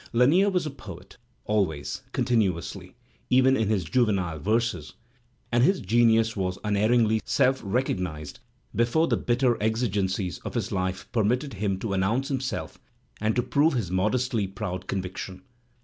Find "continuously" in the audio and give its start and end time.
2.11-2.95